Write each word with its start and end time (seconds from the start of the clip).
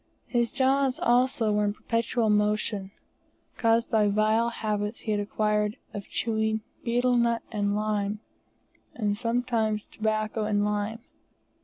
His 0.25 0.51
jaws 0.51 0.99
also 0.99 1.51
were 1.51 1.63
in 1.63 1.73
perpetual 1.75 2.31
motion, 2.31 2.89
caused 3.55 3.91
by 3.91 4.07
vile 4.07 4.49
habits 4.49 5.01
he 5.01 5.11
had 5.11 5.19
acquired 5.19 5.77
of 5.93 6.07
chewing 6.09 6.61
betel 6.83 7.15
nut 7.17 7.43
and 7.51 7.75
lime, 7.75 8.19
and 8.95 9.15
sometimes 9.15 9.85
tobacco 9.85 10.45
and 10.45 10.65
lime. 10.65 11.01